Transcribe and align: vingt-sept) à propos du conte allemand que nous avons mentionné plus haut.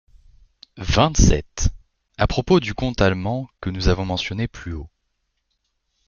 vingt-sept) 0.77 1.69
à 2.17 2.25
propos 2.25 2.59
du 2.59 2.73
conte 2.73 3.01
allemand 3.01 3.47
que 3.61 3.69
nous 3.69 3.87
avons 3.87 4.03
mentionné 4.03 4.47
plus 4.47 4.73
haut. 4.73 4.89